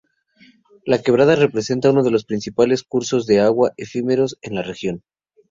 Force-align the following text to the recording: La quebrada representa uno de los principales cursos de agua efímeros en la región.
La 0.83 0.97
quebrada 0.99 1.35
representa 1.35 1.91
uno 1.91 2.01
de 2.01 2.09
los 2.09 2.25
principales 2.25 2.81
cursos 2.81 3.27
de 3.27 3.39
agua 3.39 3.73
efímeros 3.77 4.35
en 4.41 4.55
la 4.55 4.63
región. 4.63 5.03